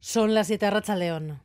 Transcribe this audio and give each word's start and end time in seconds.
Son 0.00 0.32
las 0.34 0.46
7 0.46 0.70
Racha 0.70 0.96
León. 0.96 1.40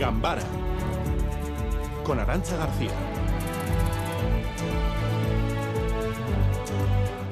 Gambara 0.00 0.42
con 2.04 2.18
Arancha 2.18 2.56
García. 2.56 2.90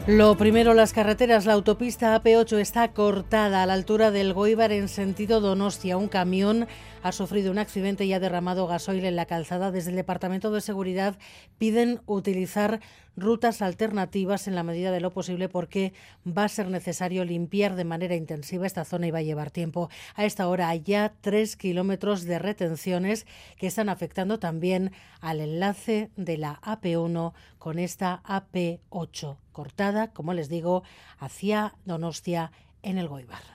Lo 0.06 0.36
primero, 0.36 0.74
las 0.74 0.92
carreteras. 0.92 1.46
La 1.46 1.54
autopista 1.54 2.22
AP8 2.22 2.58
está 2.58 2.92
cortada 2.92 3.62
a 3.62 3.66
la 3.66 3.72
altura 3.72 4.10
del 4.10 4.34
Goibar 4.34 4.70
en 4.70 4.88
sentido 4.88 5.40
Donostia. 5.40 5.96
Un 5.96 6.08
camión 6.08 6.68
ha 7.02 7.10
sufrido 7.10 7.50
un 7.50 7.56
accidente 7.56 8.04
y 8.04 8.12
ha 8.12 8.20
derramado 8.20 8.66
gasoil 8.66 9.06
en 9.06 9.16
la 9.16 9.24
calzada. 9.24 9.70
Desde 9.70 9.90
el 9.90 9.96
Departamento 9.96 10.50
de 10.50 10.60
Seguridad 10.60 11.16
piden 11.56 12.02
utilizar 12.04 12.80
rutas 13.16 13.62
alternativas 13.62 14.48
en 14.48 14.54
la 14.54 14.62
medida 14.62 14.90
de 14.90 15.00
lo 15.00 15.12
posible 15.12 15.48
porque 15.48 15.92
va 16.26 16.44
a 16.44 16.48
ser 16.48 16.68
necesario 16.68 17.24
limpiar 17.24 17.76
de 17.76 17.84
manera 17.84 18.14
intensiva 18.14 18.66
esta 18.66 18.84
zona 18.84 19.06
y 19.06 19.10
va 19.10 19.18
a 19.18 19.22
llevar 19.22 19.50
tiempo. 19.50 19.88
A 20.14 20.24
esta 20.24 20.48
hora 20.48 20.68
hay 20.68 20.82
ya 20.82 21.14
tres 21.20 21.56
kilómetros 21.56 22.24
de 22.24 22.38
retenciones 22.38 23.26
que 23.56 23.66
están 23.66 23.88
afectando 23.88 24.38
también 24.38 24.92
al 25.20 25.40
enlace 25.40 26.10
de 26.16 26.38
la 26.38 26.60
AP1 26.62 27.32
con 27.58 27.78
esta 27.78 28.22
AP8 28.24 29.36
cortada, 29.52 30.12
como 30.12 30.34
les 30.34 30.48
digo, 30.48 30.82
hacia 31.18 31.74
Donostia 31.84 32.52
en 32.82 32.98
el 32.98 33.08
Goibar. 33.08 33.53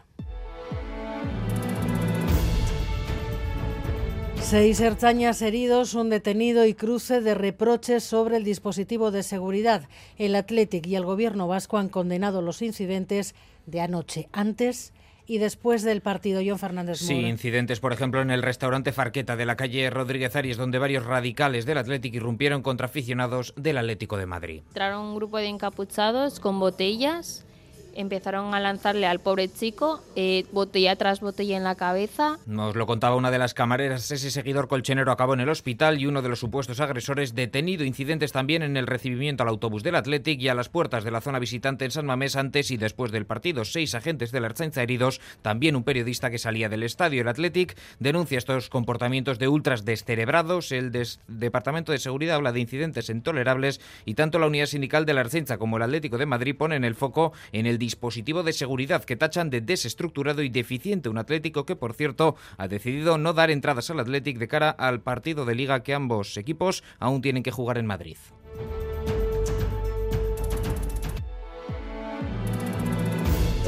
Seis 4.49 4.81
erchañas 4.81 5.43
heridos, 5.43 5.93
un 5.93 6.09
detenido 6.09 6.65
y 6.65 6.73
cruce 6.73 7.21
de 7.21 7.35
reproches 7.35 8.03
sobre 8.03 8.35
el 8.35 8.43
dispositivo 8.43 9.11
de 9.11 9.21
seguridad. 9.21 9.87
El 10.17 10.33
Athletic 10.33 10.87
y 10.87 10.95
el 10.95 11.05
gobierno 11.05 11.47
vasco 11.47 11.77
han 11.77 11.87
condenado 11.87 12.41
los 12.41 12.63
incidentes 12.63 13.35
de 13.67 13.81
anoche, 13.81 14.27
antes 14.31 14.91
y 15.27 15.37
después 15.37 15.83
del 15.83 16.01
partido. 16.01 16.41
John 16.43 16.57
Fernández 16.57 16.97
Sí, 16.97 17.13
incidentes, 17.13 17.79
por 17.79 17.93
ejemplo, 17.93 18.23
en 18.23 18.31
el 18.31 18.41
restaurante 18.41 18.91
Farqueta 18.91 19.35
de 19.35 19.45
la 19.45 19.55
calle 19.55 19.87
Rodríguez 19.91 20.35
Arias, 20.35 20.57
donde 20.57 20.79
varios 20.79 21.05
radicales 21.05 21.67
del 21.67 21.77
Athletic 21.77 22.15
irrumpieron 22.15 22.63
contra 22.63 22.87
aficionados 22.87 23.53
del 23.55 23.77
Atlético 23.77 24.17
de 24.17 24.25
Madrid. 24.25 24.63
Entraron 24.69 25.05
un 25.05 25.15
grupo 25.15 25.37
de 25.37 25.45
encapuchados 25.45 26.39
con 26.39 26.59
botellas 26.59 27.45
empezaron 27.95 28.53
a 28.53 28.59
lanzarle 28.59 29.07
al 29.07 29.19
pobre 29.19 29.49
chico 29.49 30.01
eh, 30.15 30.45
botella 30.51 30.95
tras 30.95 31.19
botella 31.19 31.57
en 31.57 31.63
la 31.63 31.75
cabeza. 31.75 32.37
Nos 32.45 32.75
lo 32.75 32.85
contaba 32.85 33.15
una 33.15 33.31
de 33.31 33.39
las 33.39 33.53
camareras. 33.53 34.09
Ese 34.11 34.31
seguidor 34.31 34.67
colchonero 34.67 35.11
acabó 35.11 35.33
en 35.33 35.39
el 35.39 35.49
hospital 35.49 35.99
y 35.99 36.05
uno 36.05 36.21
de 36.21 36.29
los 36.29 36.39
supuestos 36.39 36.79
agresores 36.79 37.35
detenido. 37.35 37.83
Incidentes 37.83 38.31
también 38.31 38.63
en 38.63 38.77
el 38.77 38.87
recibimiento 38.87 39.43
al 39.43 39.49
autobús 39.49 39.83
del 39.83 39.95
Athletic 39.95 40.39
y 40.41 40.49
a 40.49 40.53
las 40.53 40.69
puertas 40.69 41.03
de 41.03 41.11
la 41.11 41.21
zona 41.21 41.39
visitante 41.39 41.85
en 41.85 41.91
San 41.91 42.05
Mamés 42.05 42.35
antes 42.35 42.71
y 42.71 42.77
después 42.77 43.11
del 43.11 43.25
partido. 43.25 43.65
Seis 43.65 43.95
agentes 43.95 44.31
de 44.31 44.39
la 44.39 44.47
Archanza 44.47 44.83
heridos, 44.83 45.19
también 45.41 45.75
un 45.75 45.83
periodista 45.83 46.29
que 46.29 46.37
salía 46.37 46.69
del 46.69 46.83
estadio. 46.83 47.21
El 47.21 47.27
Athletic 47.27 47.77
denuncia 47.99 48.37
estos 48.37 48.69
comportamientos 48.69 49.39
de 49.39 49.47
ultras 49.47 49.85
descerebrados. 49.85 50.71
El 50.71 50.91
Departamento 51.27 51.91
de 51.91 51.97
Seguridad 51.97 52.35
habla 52.35 52.51
de 52.51 52.59
incidentes 52.59 53.09
intolerables 53.09 53.81
y 54.05 54.13
tanto 54.13 54.37
la 54.37 54.47
unidad 54.47 54.67
sindical 54.67 55.05
de 55.05 55.13
la 55.13 55.21
Archanza 55.21 55.57
como 55.57 55.77
el 55.77 55.83
Atlético 55.83 56.17
de 56.17 56.25
Madrid 56.25 56.55
ponen 56.55 56.83
el 56.83 56.95
foco 56.95 57.33
en 57.51 57.65
el 57.65 57.78
dispositivo 57.79 58.43
de 58.43 58.53
seguridad 58.53 59.03
que 59.03 59.15
tachan 59.15 59.49
de 59.49 59.61
desestructurado 59.61 60.43
y 60.43 60.49
deficiente. 60.49 61.09
Un 61.09 61.17
Atlético 61.17 61.65
que, 61.65 61.75
por 61.75 61.93
cierto, 61.93 62.35
ha 62.57 62.67
decidido 62.67 63.17
no 63.17 63.33
dar 63.33 63.49
entradas 63.49 63.89
al 63.89 63.99
Athletic 63.99 64.37
de 64.37 64.47
cara 64.47 64.69
al 64.69 65.01
partido 65.01 65.45
de 65.45 65.55
liga 65.55 65.81
que 65.81 65.93
ambos 65.93 66.37
equipos 66.37 66.83
aún 66.99 67.21
tienen 67.21 67.43
que 67.43 67.51
jugar 67.51 67.77
en 67.77 67.87
Madrid. 67.87 68.17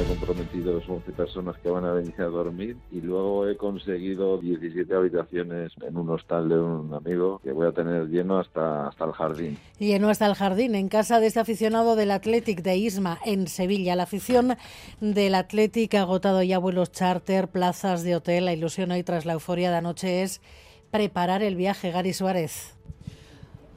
He 0.01 0.05
comprometido 0.05 0.81
11 0.87 1.11
personas 1.11 1.55
que 1.59 1.69
van 1.69 1.85
a 1.85 1.91
venir 1.93 2.15
a 2.19 2.25
dormir 2.25 2.77
y 2.91 3.01
luego 3.01 3.47
he 3.47 3.55
conseguido 3.55 4.39
17 4.39 4.93
habitaciones 4.95 5.73
en 5.85 5.95
un 5.95 6.09
hostal 6.09 6.49
de 6.49 6.59
un 6.59 6.93
amigo 6.93 7.39
que 7.43 7.51
voy 7.51 7.67
a 7.67 7.71
tener 7.71 8.07
lleno 8.07 8.39
hasta, 8.39 8.87
hasta 8.87 9.05
el 9.05 9.11
jardín. 9.11 9.59
Lleno 9.77 10.09
hasta 10.09 10.25
el 10.25 10.33
jardín, 10.33 10.73
en 10.75 10.87
casa 10.87 11.19
de 11.19 11.27
este 11.27 11.39
aficionado 11.39 11.95
del 11.95 12.11
Athletic 12.11 12.63
de 12.63 12.77
Isma, 12.77 13.19
en 13.25 13.47
Sevilla. 13.47 13.95
La 13.95 14.03
afición 14.03 14.57
del 15.01 15.35
Athletic 15.35 15.93
ha 15.95 16.01
agotado 16.01 16.41
ya 16.41 16.57
vuelos 16.57 16.91
charter, 16.91 17.47
plazas 17.49 18.03
de 18.03 18.15
hotel. 18.15 18.45
La 18.45 18.53
ilusión 18.53 18.91
hoy 18.91 19.03
tras 19.03 19.25
la 19.25 19.33
euforia 19.33 19.69
de 19.69 19.77
anoche 19.77 20.23
es 20.23 20.41
preparar 20.89 21.43
el 21.43 21.55
viaje. 21.55 21.91
Gary 21.91 22.13
Suárez. 22.13 22.75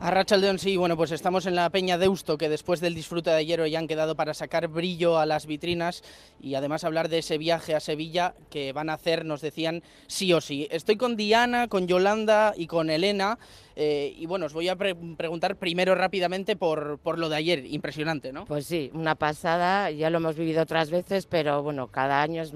A 0.00 0.36
León, 0.36 0.58
sí, 0.58 0.76
bueno, 0.76 0.96
pues 0.96 1.12
estamos 1.12 1.46
en 1.46 1.54
la 1.54 1.70
Peña 1.70 1.96
Deusto, 1.96 2.36
que 2.36 2.48
después 2.48 2.80
del 2.80 2.94
disfrute 2.94 3.30
de 3.30 3.36
ayer 3.36 3.60
hoy 3.60 3.74
han 3.74 3.86
quedado 3.86 4.16
para 4.16 4.34
sacar 4.34 4.68
brillo 4.68 5.18
a 5.18 5.24
las 5.24 5.46
vitrinas 5.46 6.02
y 6.40 6.56
además 6.56 6.84
hablar 6.84 7.08
de 7.08 7.18
ese 7.18 7.38
viaje 7.38 7.74
a 7.74 7.80
Sevilla 7.80 8.34
que 8.50 8.72
van 8.72 8.90
a 8.90 8.94
hacer, 8.94 9.24
nos 9.24 9.40
decían, 9.40 9.82
sí 10.06 10.32
o 10.32 10.40
sí. 10.40 10.68
Estoy 10.70 10.96
con 10.96 11.16
Diana, 11.16 11.68
con 11.68 11.86
Yolanda 11.86 12.52
y 12.56 12.66
con 12.66 12.90
Elena. 12.90 13.38
Eh, 13.76 14.14
y 14.16 14.26
bueno, 14.26 14.46
os 14.46 14.52
voy 14.52 14.68
a 14.68 14.76
preguntar 14.76 15.56
primero 15.56 15.94
rápidamente 15.94 16.56
por, 16.56 16.98
por 16.98 17.18
lo 17.18 17.28
de 17.28 17.36
ayer, 17.36 17.66
impresionante, 17.66 18.32
¿no? 18.32 18.44
Pues 18.44 18.66
sí, 18.66 18.90
una 18.94 19.14
pasada, 19.16 19.90
ya 19.90 20.10
lo 20.10 20.18
hemos 20.18 20.36
vivido 20.36 20.62
otras 20.62 20.90
veces, 20.90 21.26
pero 21.26 21.62
bueno, 21.62 21.88
cada 21.88 22.22
año 22.22 22.42
es 22.42 22.52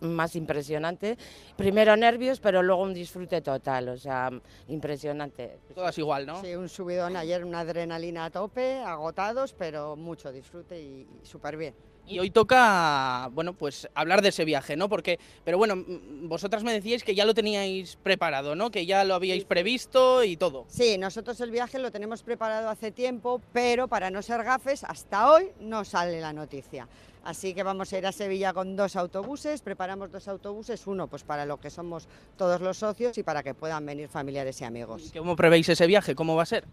más 0.00 0.34
impresionante. 0.36 1.16
Primero 1.56 1.96
nervios, 1.96 2.40
pero 2.40 2.62
luego 2.62 2.82
un 2.82 2.94
disfrute 2.94 3.40
total, 3.40 3.90
o 3.90 3.96
sea, 3.96 4.30
impresionante. 4.68 5.58
Todas 5.74 5.96
igual, 5.98 6.26
¿no? 6.26 6.40
Sí, 6.42 6.54
un 6.54 6.68
subidón 6.68 7.16
ayer, 7.16 7.44
una 7.44 7.60
adrenalina 7.60 8.24
a 8.26 8.30
tope, 8.30 8.78
agotados, 8.78 9.52
pero 9.52 9.96
mucho 9.96 10.32
disfrute 10.32 10.80
y 10.80 11.06
súper 11.22 11.56
bien. 11.56 11.74
Y 12.08 12.18
hoy 12.20 12.30
toca, 12.30 13.28
bueno, 13.32 13.52
pues 13.52 13.86
hablar 13.94 14.22
de 14.22 14.30
ese 14.30 14.46
viaje, 14.46 14.78
¿no? 14.78 14.88
Porque, 14.88 15.18
pero 15.44 15.58
bueno, 15.58 15.74
vosotras 16.22 16.64
me 16.64 16.72
decíais 16.72 17.04
que 17.04 17.14
ya 17.14 17.26
lo 17.26 17.34
teníais 17.34 17.96
preparado, 17.96 18.54
¿no? 18.54 18.70
Que 18.70 18.86
ya 18.86 19.04
lo 19.04 19.14
habíais 19.14 19.44
previsto 19.44 20.24
y 20.24 20.38
todo. 20.38 20.47
Sí, 20.68 20.98
nosotros 20.98 21.40
el 21.40 21.50
viaje 21.50 21.78
lo 21.78 21.90
tenemos 21.90 22.22
preparado 22.22 22.68
hace 22.68 22.90
tiempo, 22.90 23.40
pero 23.52 23.88
para 23.88 24.10
no 24.10 24.22
ser 24.22 24.42
gafes, 24.44 24.84
hasta 24.84 25.30
hoy 25.30 25.50
no 25.60 25.84
sale 25.84 26.20
la 26.20 26.32
noticia. 26.32 26.88
Así 27.24 27.52
que 27.52 27.62
vamos 27.62 27.92
a 27.92 27.98
ir 27.98 28.06
a 28.06 28.12
Sevilla 28.12 28.52
con 28.52 28.76
dos 28.76 28.96
autobuses, 28.96 29.60
preparamos 29.60 30.10
dos 30.10 30.28
autobuses, 30.28 30.86
uno 30.86 31.08
pues 31.08 31.24
para 31.24 31.44
lo 31.44 31.58
que 31.58 31.68
somos 31.68 32.08
todos 32.36 32.60
los 32.60 32.78
socios 32.78 33.18
y 33.18 33.22
para 33.22 33.42
que 33.42 33.54
puedan 33.54 33.84
venir 33.84 34.08
familiares 34.08 34.60
y 34.60 34.64
amigos. 34.64 35.12
¿Cómo 35.16 35.36
prevéis 35.36 35.68
ese 35.68 35.86
viaje? 35.86 36.14
¿Cómo 36.14 36.36
va 36.36 36.44
a 36.44 36.46
ser? 36.46 36.64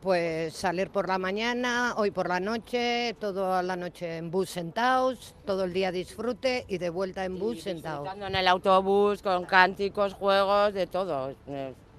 Pues 0.00 0.54
salir 0.54 0.90
por 0.90 1.08
la 1.08 1.16
mañana, 1.16 1.94
hoy 1.96 2.10
por 2.10 2.28
la 2.28 2.38
noche, 2.38 3.16
toda 3.18 3.62
la 3.62 3.74
noche 3.74 4.18
en 4.18 4.30
bus 4.30 4.50
sentados, 4.50 5.34
todo 5.46 5.64
el 5.64 5.72
día 5.72 5.90
disfrute 5.90 6.66
y 6.68 6.76
de 6.76 6.90
vuelta 6.90 7.24
en 7.24 7.38
bus 7.38 7.62
sentados. 7.62 8.06
en 8.14 8.36
el 8.36 8.46
autobús 8.46 9.22
con 9.22 9.46
cánticos, 9.46 10.12
juegos, 10.12 10.74
de 10.74 10.86
todo. 10.86 11.34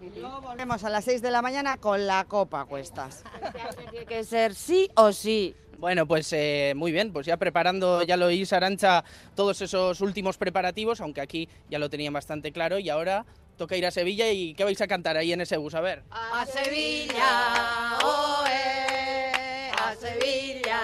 Y 0.02 0.20
luego 0.20 0.42
volvemos 0.42 0.84
a 0.84 0.90
las 0.90 1.06
6 1.06 1.22
de 1.22 1.32
la 1.32 1.42
mañana 1.42 1.78
con 1.78 2.06
la 2.06 2.26
copa 2.26 2.62
a 2.62 2.66
cuestas. 2.66 3.24
Tiene 3.92 4.06
que 4.06 4.24
ser 4.24 4.54
sí 4.54 4.90
o 4.96 5.12
sí. 5.12 5.56
Bueno, 5.78 6.08
pues 6.08 6.32
eh, 6.34 6.74
muy 6.76 6.92
bien, 6.92 7.12
pues 7.12 7.26
ya 7.26 7.38
preparando, 7.38 8.04
ya 8.04 8.18
lo 8.18 8.28
oís, 8.28 8.54
Arancha, 8.54 9.04
todos 9.36 9.62
esos 9.62 10.00
últimos 10.02 10.38
preparativos, 10.38 11.02
aunque 11.02 11.22
aquí 11.22 11.50
ya 11.70 11.80
lo 11.80 11.90
tenían 11.90 12.14
bastante 12.14 12.52
claro, 12.52 12.80
y 12.80 12.90
ahora 12.90 13.26
toca 13.58 13.76
ir 13.76 13.86
a 13.86 13.92
Sevilla 13.92 14.32
y 14.32 14.54
¿qué 14.54 14.64
vais 14.64 14.80
a 14.82 14.88
cantar 14.88 15.18
ahí 15.18 15.34
en 15.34 15.42
ese 15.42 15.58
bus? 15.58 15.76
A 15.76 15.82
ver. 15.82 16.04
A 16.12 16.46
Sevilla, 16.46 17.98
oe, 18.04 19.72
a 19.72 19.96
Sevilla, 19.96 20.82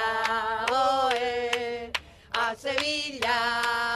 oe, 0.72 1.92
a 2.34 2.56
Sevilla, 2.56 3.91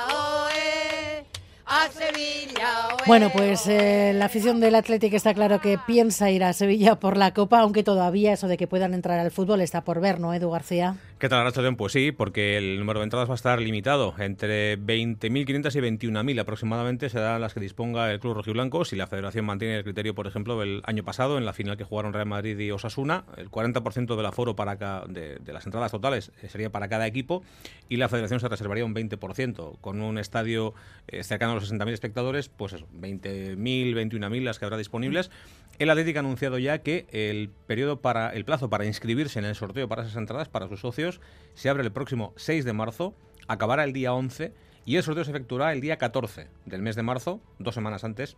Bueno, 3.07 3.29
pues 3.31 3.67
eh, 3.67 4.13
la 4.15 4.25
afición 4.25 4.59
del 4.59 4.75
Atlético 4.75 5.15
está 5.15 5.33
claro 5.33 5.59
que 5.61 5.77
piensa 5.77 6.31
ir 6.31 6.43
a 6.43 6.53
Sevilla 6.53 6.95
por 6.95 7.17
la 7.17 7.33
Copa, 7.33 7.59
aunque 7.59 7.83
todavía 7.83 8.33
eso 8.33 8.47
de 8.47 8.57
que 8.57 8.67
puedan 8.67 8.93
entrar 8.93 9.19
al 9.19 9.31
fútbol 9.31 9.61
está 9.61 9.81
por 9.81 9.99
ver, 9.99 10.19
¿no, 10.19 10.33
Edu 10.33 10.49
García? 10.49 10.95
¿Qué 11.17 11.29
tal, 11.29 11.39
Arrachaldeón? 11.39 11.77
Pues 11.77 11.93
sí, 11.93 12.11
porque 12.11 12.57
el 12.57 12.77
número 12.77 12.99
de 12.99 13.05
entradas 13.05 13.29
va 13.29 13.35
a 13.35 13.35
estar 13.35 13.61
limitado. 13.61 14.13
Entre 14.19 14.77
20.500 14.77 15.73
y 15.73 16.07
21.000 16.09 16.41
aproximadamente 16.41 17.09
serán 17.09 17.39
las 17.39 17.53
que 17.53 17.61
disponga 17.61 18.11
el 18.11 18.19
Club 18.19 18.33
Rojiblanco. 18.33 18.83
Si 18.83 18.97
la 18.97 19.07
Federación 19.07 19.45
mantiene 19.45 19.77
el 19.77 19.85
criterio, 19.85 20.13
por 20.13 20.27
ejemplo, 20.27 20.59
del 20.59 20.81
año 20.85 21.05
pasado, 21.05 21.37
en 21.37 21.45
la 21.45 21.53
final 21.53 21.77
que 21.77 21.85
jugaron 21.85 22.11
Real 22.11 22.25
Madrid 22.25 22.59
y 22.59 22.69
Osasuna, 22.69 23.23
el 23.37 23.49
40% 23.49 24.17
del 24.17 24.25
aforo 24.25 24.57
para 24.57 24.75
de, 25.07 25.37
de, 25.39 25.53
las 25.53 25.65
entradas 25.65 25.93
totales 25.93 26.33
eh, 26.41 26.49
sería 26.49 26.69
para 26.69 26.89
cada 26.89 27.07
equipo 27.07 27.43
y 27.87 27.95
la 27.95 28.09
Federación 28.09 28.41
se 28.41 28.49
reservaría 28.49 28.83
un 28.83 28.93
20%. 28.93 29.79
Con 29.79 30.01
un 30.01 30.17
estadio 30.17 30.73
eh, 31.07 31.23
cercano 31.23 31.53
a 31.53 31.55
los 31.55 31.71
60.000 31.71 31.93
espectadores, 31.93 32.49
pues 32.49 32.73
eso, 32.73 32.89
20.000, 32.93 33.55
21.000 33.55 34.43
las 34.43 34.59
que 34.59 34.65
habrá 34.65 34.77
disponibles. 34.77 35.31
El 35.77 35.89
Atlético 35.89 36.19
ha 36.19 36.21
anunciado 36.21 36.57
ya 36.57 36.79
que 36.79 37.05
el 37.11 37.49
periodo 37.67 37.99
para 37.99 38.29
el 38.29 38.45
plazo 38.45 38.69
para 38.69 38.85
inscribirse 38.85 39.39
en 39.39 39.45
el 39.45 39.55
sorteo 39.55 39.89
para 39.89 40.03
esas 40.03 40.15
entradas 40.15 40.47
para 40.47 40.69
sus 40.69 40.79
socios 40.79 41.14
se 41.53 41.69
abre 41.69 41.83
el 41.83 41.91
próximo 41.91 42.33
6 42.35 42.65
de 42.65 42.73
marzo, 42.73 43.15
acabará 43.47 43.83
el 43.83 43.93
día 43.93 44.13
11 44.13 44.53
y 44.85 44.97
el 44.97 45.03
sorteo 45.03 45.23
se 45.23 45.31
efectuará 45.31 45.73
el 45.73 45.81
día 45.81 45.97
14 45.97 46.47
del 46.65 46.81
mes 46.81 46.95
de 46.95 47.03
marzo, 47.03 47.41
dos 47.59 47.75
semanas 47.75 48.03
antes 48.03 48.37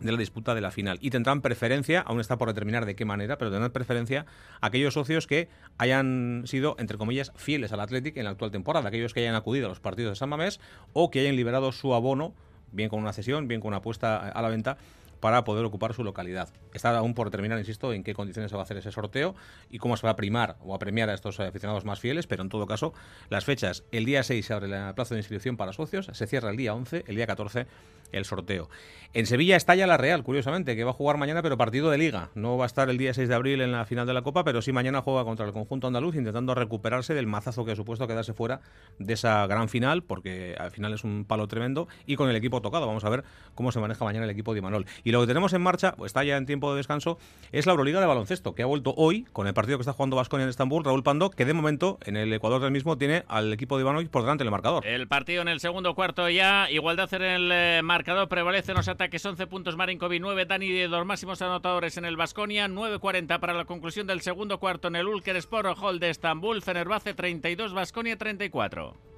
de 0.00 0.12
la 0.12 0.18
disputa 0.18 0.54
de 0.54 0.60
la 0.60 0.70
final. 0.70 0.98
Y 1.00 1.10
tendrán 1.10 1.42
preferencia, 1.42 2.00
aún 2.00 2.20
está 2.20 2.38
por 2.38 2.48
determinar 2.48 2.86
de 2.86 2.96
qué 2.96 3.04
manera, 3.04 3.38
pero 3.38 3.50
tendrán 3.50 3.72
preferencia 3.72 4.26
aquellos 4.60 4.94
socios 4.94 5.26
que 5.26 5.48
hayan 5.78 6.42
sido, 6.46 6.76
entre 6.78 6.98
comillas, 6.98 7.32
fieles 7.36 7.72
al 7.72 7.80
Athletic 7.80 8.16
en 8.16 8.24
la 8.24 8.30
actual 8.30 8.50
temporada, 8.50 8.88
aquellos 8.88 9.14
que 9.14 9.20
hayan 9.20 9.34
acudido 9.34 9.66
a 9.66 9.68
los 9.68 9.80
partidos 9.80 10.12
de 10.12 10.16
San 10.16 10.28
Mamés 10.28 10.60
o 10.92 11.10
que 11.10 11.20
hayan 11.20 11.36
liberado 11.36 11.72
su 11.72 11.94
abono, 11.94 12.34
bien 12.72 12.88
con 12.88 13.00
una 13.00 13.12
cesión, 13.12 13.48
bien 13.48 13.60
con 13.60 13.68
una 13.68 13.78
apuesta 13.78 14.28
a 14.28 14.42
la 14.42 14.48
venta, 14.48 14.78
para 15.20 15.44
poder 15.44 15.64
ocupar 15.64 15.94
su 15.94 16.04
localidad. 16.04 16.48
Está 16.74 16.96
aún 16.96 17.14
por 17.14 17.28
determinar, 17.28 17.58
insisto, 17.58 17.92
en 17.92 18.02
qué 18.02 18.14
condiciones 18.14 18.50
se 18.50 18.56
va 18.56 18.62
a 18.62 18.64
hacer 18.64 18.76
ese 18.78 18.90
sorteo 18.90 19.34
y 19.70 19.78
cómo 19.78 19.96
se 19.96 20.06
va 20.06 20.12
a 20.12 20.16
primar 20.16 20.56
o 20.60 20.74
a 20.74 20.78
premiar 20.78 21.10
a 21.10 21.14
estos 21.14 21.38
aficionados 21.40 21.84
más 21.84 22.00
fieles, 22.00 22.26
pero 22.26 22.42
en 22.42 22.48
todo 22.48 22.66
caso, 22.66 22.92
las 23.28 23.44
fechas, 23.44 23.84
el 23.92 24.04
día 24.04 24.22
6 24.22 24.44
se 24.44 24.52
abre 24.52 24.68
la 24.68 24.94
plaza 24.94 25.14
de 25.14 25.20
inscripción 25.20 25.56
para 25.56 25.72
socios, 25.72 26.10
se 26.12 26.26
cierra 26.26 26.50
el 26.50 26.56
día 26.56 26.74
11, 26.74 27.04
el 27.06 27.16
día 27.16 27.26
14 27.26 27.66
el 28.12 28.24
sorteo. 28.24 28.68
En 29.12 29.26
Sevilla 29.26 29.56
está 29.56 29.74
ya 29.74 29.86
la 29.86 29.96
Real, 29.96 30.22
curiosamente, 30.22 30.76
que 30.76 30.84
va 30.84 30.90
a 30.90 30.94
jugar 30.94 31.16
mañana, 31.16 31.42
pero 31.42 31.56
partido 31.56 31.90
de 31.90 31.98
liga. 31.98 32.30
No 32.34 32.56
va 32.56 32.64
a 32.64 32.66
estar 32.66 32.88
el 32.90 32.98
día 32.98 33.12
6 33.12 33.28
de 33.28 33.34
abril 33.34 33.60
en 33.60 33.72
la 33.72 33.84
final 33.84 34.06
de 34.06 34.14
la 34.14 34.22
Copa, 34.22 34.44
pero 34.44 34.62
sí 34.62 34.72
mañana 34.72 35.02
juega 35.02 35.24
contra 35.24 35.46
el 35.46 35.52
conjunto 35.52 35.88
andaluz, 35.88 36.14
intentando 36.14 36.54
recuperarse 36.54 37.14
del 37.14 37.26
mazazo 37.26 37.64
que 37.64 37.72
ha 37.72 37.76
supuesto 37.76 38.06
quedarse 38.06 38.34
fuera 38.34 38.60
de 38.98 39.14
esa 39.14 39.46
gran 39.46 39.68
final, 39.68 40.02
porque 40.02 40.54
al 40.58 40.70
final 40.70 40.92
es 40.92 41.02
un 41.02 41.24
palo 41.24 41.48
tremendo, 41.48 41.88
y 42.06 42.16
con 42.16 42.30
el 42.30 42.36
equipo 42.36 42.62
tocado. 42.62 42.86
Vamos 42.86 43.04
a 43.04 43.08
ver 43.08 43.24
cómo 43.54 43.72
se 43.72 43.80
maneja 43.80 44.04
mañana 44.04 44.24
el 44.24 44.30
equipo 44.30 44.52
de 44.52 44.60
Imanol. 44.60 44.86
Y 45.02 45.09
lo 45.10 45.20
que 45.20 45.26
tenemos 45.26 45.52
en 45.52 45.62
marcha, 45.62 45.94
pues 45.96 46.10
está 46.10 46.24
ya 46.24 46.36
en 46.36 46.46
tiempo 46.46 46.70
de 46.72 46.78
descanso, 46.78 47.18
es 47.52 47.66
la 47.66 47.72
Euroliga 47.72 48.00
de 48.00 48.06
baloncesto, 48.06 48.54
que 48.54 48.62
ha 48.62 48.66
vuelto 48.66 48.94
hoy 48.96 49.26
con 49.32 49.46
el 49.46 49.54
partido 49.54 49.78
que 49.78 49.82
está 49.82 49.92
jugando 49.92 50.16
Vasconia 50.16 50.44
en 50.44 50.50
Estambul, 50.50 50.84
Raúl 50.84 51.02
Pando, 51.02 51.30
que 51.30 51.44
de 51.44 51.54
momento 51.54 51.98
en 52.04 52.16
el 52.16 52.32
Ecuador 52.32 52.60
del 52.60 52.70
mismo 52.70 52.98
tiene 52.98 53.24
al 53.28 53.52
equipo 53.52 53.76
de 53.76 53.82
Ivanovic 53.82 54.10
por 54.10 54.22
delante 54.22 54.44
del 54.44 54.50
marcador. 54.50 54.86
El 54.86 55.08
partido 55.08 55.42
en 55.42 55.48
el 55.48 55.60
segundo 55.60 55.94
cuarto 55.94 56.28
ya, 56.28 56.70
igualdad 56.70 57.12
en 57.14 57.22
el 57.22 57.50
eh, 57.52 57.80
marcador, 57.82 58.28
prevalecen 58.28 58.76
los 58.76 58.88
ataques, 58.88 59.24
11 59.24 59.46
puntos 59.46 59.76
Marinkovic, 59.76 60.20
9 60.20 60.46
Dani 60.46 60.68
de 60.70 60.88
dos 60.88 61.06
máximos 61.06 61.42
anotadores 61.42 61.96
en 61.96 62.04
el 62.04 62.16
Vasconia, 62.16 62.68
9.40 62.68 63.40
para 63.40 63.54
la 63.54 63.64
conclusión 63.64 64.06
del 64.06 64.20
segundo 64.20 64.58
cuarto 64.58 64.88
en 64.88 64.96
el 64.96 65.08
Ulker 65.08 65.36
Sport 65.36 65.78
Hall 65.80 66.00
de 66.00 66.10
Estambul, 66.10 66.62
Fenerbahce 66.62 67.14
32, 67.14 67.72
Vasconia 67.72 68.16
34. 68.16 69.09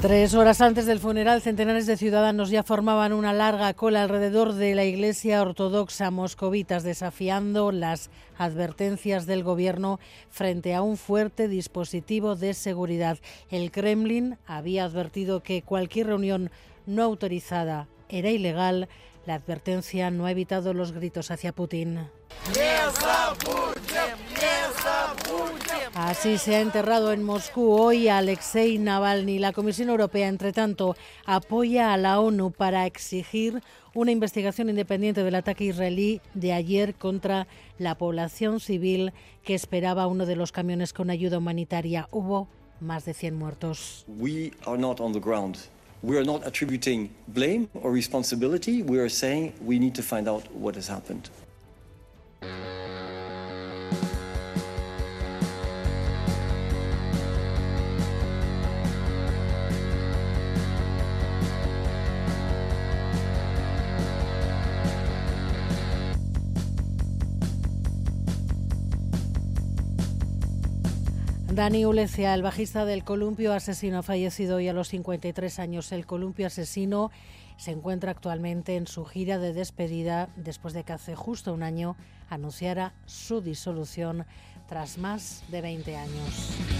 Tres 0.00 0.34
horas 0.34 0.60
antes 0.60 0.86
del 0.86 1.00
funeral, 1.00 1.42
centenares 1.42 1.84
de 1.86 1.96
ciudadanos 1.96 2.50
ya 2.50 2.62
formaban 2.62 3.12
una 3.12 3.32
larga 3.32 3.74
cola 3.74 4.04
alrededor 4.04 4.52
de 4.52 4.76
la 4.76 4.84
iglesia 4.84 5.42
ortodoxa 5.42 6.12
moscovitas, 6.12 6.84
desafiando 6.84 7.72
las 7.72 8.08
advertencias 8.38 9.26
del 9.26 9.42
gobierno 9.42 9.98
frente 10.30 10.76
a 10.76 10.82
un 10.82 10.98
fuerte 10.98 11.48
dispositivo 11.48 12.36
de 12.36 12.54
seguridad. 12.54 13.18
El 13.50 13.72
Kremlin 13.72 14.38
había 14.46 14.84
advertido 14.84 15.42
que 15.42 15.62
cualquier 15.62 16.06
reunión 16.06 16.52
no 16.86 17.02
autorizada 17.02 17.88
era 18.08 18.30
ilegal. 18.30 18.88
La 19.26 19.34
advertencia 19.34 20.12
no 20.12 20.26
ha 20.26 20.30
evitado 20.30 20.74
los 20.74 20.92
gritos 20.92 21.32
hacia 21.32 21.50
Putin. 21.52 22.08
Así 26.00 26.38
se 26.38 26.54
ha 26.54 26.60
enterrado 26.60 27.12
en 27.12 27.24
Moscú 27.24 27.72
hoy 27.72 28.06
Alexei 28.06 28.78
Navalny. 28.78 29.40
La 29.40 29.52
Comisión 29.52 29.88
Europea, 29.88 30.28
entre 30.28 30.52
tanto, 30.52 30.94
apoya 31.26 31.92
a 31.92 31.96
la 31.96 32.20
ONU 32.20 32.52
para 32.52 32.86
exigir 32.86 33.64
una 33.94 34.12
investigación 34.12 34.68
independiente 34.68 35.24
del 35.24 35.34
ataque 35.34 35.64
israelí 35.64 36.20
de 36.34 36.52
ayer 36.52 36.94
contra 36.94 37.48
la 37.78 37.96
población 37.96 38.60
civil 38.60 39.12
que 39.42 39.56
esperaba 39.56 40.06
uno 40.06 40.24
de 40.24 40.36
los 40.36 40.52
camiones 40.52 40.92
con 40.92 41.10
ayuda 41.10 41.38
humanitaria. 41.38 42.06
Hubo 42.12 42.46
más 42.78 43.04
de 43.04 43.12
100 43.12 43.34
muertos. 43.34 44.04
We 44.06 44.52
are 44.66 44.78
not 44.78 45.00
on 45.00 45.12
the 45.12 45.20
ground. 45.20 45.56
We 46.04 46.16
are 46.16 46.24
not 46.24 46.46
attributing 46.46 47.10
blame 47.26 47.68
or 47.74 47.92
responsibility. 47.92 48.84
We 48.84 49.00
are 49.00 49.10
saying 49.10 49.52
we 49.60 49.80
need 49.80 49.94
to 49.94 50.02
find 50.02 50.28
out 50.28 50.44
what 50.54 50.76
has 50.76 50.88
happened. 50.88 51.28
Dani 71.58 71.86
Ulecia, 71.86 72.34
el 72.34 72.42
bajista 72.42 72.84
del 72.84 73.02
Columpio 73.02 73.52
Asesino, 73.52 73.98
ha 73.98 74.02
fallecido 74.04 74.58
hoy 74.58 74.68
a 74.68 74.72
los 74.72 74.90
53 74.90 75.58
años. 75.58 75.90
El 75.90 76.06
Columpio 76.06 76.46
Asesino 76.46 77.10
se 77.56 77.72
encuentra 77.72 78.12
actualmente 78.12 78.76
en 78.76 78.86
su 78.86 79.04
gira 79.04 79.38
de 79.38 79.52
despedida 79.52 80.28
después 80.36 80.72
de 80.72 80.84
que 80.84 80.92
hace 80.92 81.16
justo 81.16 81.52
un 81.52 81.64
año 81.64 81.96
anunciara 82.30 82.94
su 83.06 83.40
disolución 83.40 84.24
tras 84.68 84.98
más 84.98 85.42
de 85.50 85.60
20 85.62 85.96
años. 85.96 86.77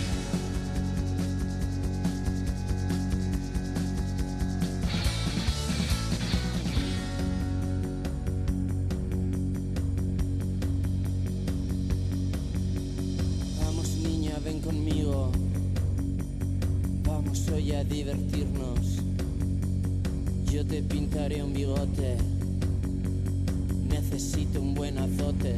Vamos 17.79 17.93
hoy 17.93 17.93
a 17.93 17.95
divertirnos. 17.95 18.81
Yo 20.51 20.67
te 20.67 20.83
pintaré 20.83 21.43
un 21.43 21.53
bigote. 21.53 22.17
Necesito 23.89 24.61
un 24.61 24.75
buen 24.75 24.99
azote. 24.99 25.55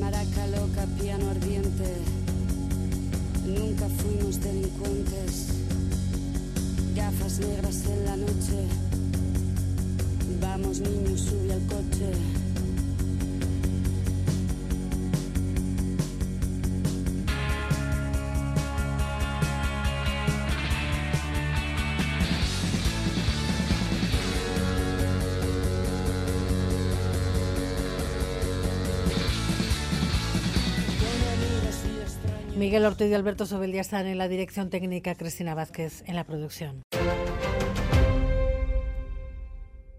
Maraca 0.00 0.46
loca, 0.48 0.86
piano 1.00 1.30
ardiente. 1.30 1.94
Nunca 3.46 3.88
fuimos 3.88 4.40
delincuentes. 4.40 5.48
Gafas 6.94 7.38
negras 7.38 7.84
en 7.86 8.04
la 8.04 8.16
noche. 8.16 8.66
Vamos 10.40 10.80
niños, 10.80 11.20
sube 11.20 11.52
al 11.52 11.66
coche. 11.66 12.47
Miguel 32.58 32.84
Ortiz 32.84 33.08
y 33.08 33.14
Alberto 33.14 33.46
Sobeldía 33.46 33.82
están 33.82 34.08
en 34.08 34.18
la 34.18 34.26
dirección 34.26 34.68
técnica, 34.68 35.14
Cristina 35.14 35.54
Vázquez 35.54 36.02
en 36.06 36.16
la 36.16 36.24
producción. 36.24 36.82